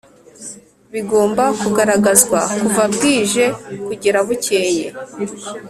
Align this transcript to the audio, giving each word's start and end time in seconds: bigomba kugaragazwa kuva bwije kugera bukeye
bigomba 0.93 1.43
kugaragazwa 1.61 2.39
kuva 2.59 2.83
bwije 2.93 3.45
kugera 3.87 4.19
bukeye 4.27 4.85